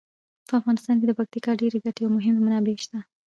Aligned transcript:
په 0.47 0.53
افغانستان 0.59 0.95
کې 0.99 1.05
د 1.07 1.11
پکتیکا 1.19 1.51
ډیرې 1.61 1.77
ګټورې 1.85 2.05
او 2.07 2.13
مهمې 2.17 2.39
منابع 2.43 2.75
شته. 2.85 2.97